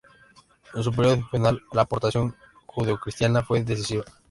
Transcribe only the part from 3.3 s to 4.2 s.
fue decisiva.